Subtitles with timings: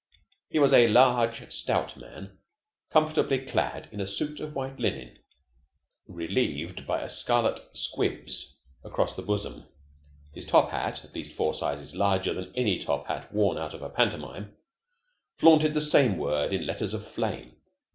[0.49, 2.39] He was a large, stout man,
[2.89, 5.19] comfortably clad in a suit of white linen,
[6.07, 9.63] relieved by a scarlet 'Squibs' across the bosom.
[10.33, 13.83] His top hat, at least four sizes larger than any top hat worn out of
[13.83, 14.57] a pantomime,
[15.35, 17.57] flaunted the same word in letters of flame.